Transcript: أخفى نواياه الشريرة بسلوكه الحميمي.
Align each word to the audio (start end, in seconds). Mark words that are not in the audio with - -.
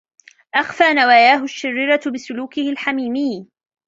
أخفى 0.55 0.93
نواياه 0.93 1.43
الشريرة 1.43 2.01
بسلوكه 2.13 2.69
الحميمي. 2.69 3.47